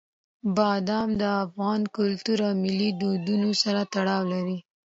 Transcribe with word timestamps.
بادام 0.55 1.09
د 1.21 1.23
افغان 1.43 1.81
کلتور 1.97 2.39
او 2.47 2.53
ملي 2.63 2.89
دودونو 3.01 3.49
سره 3.63 3.81
تړاو 3.93 4.23
لري. 4.33 4.57